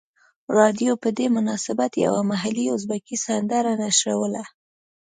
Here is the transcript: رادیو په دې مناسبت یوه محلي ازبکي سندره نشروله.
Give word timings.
رادیو 0.57 0.93
په 1.03 1.09
دې 1.17 1.25
مناسبت 1.35 1.91
یوه 2.05 2.21
محلي 2.31 2.65
ازبکي 2.75 3.17
سندره 3.25 3.73
نشروله. 3.83 4.43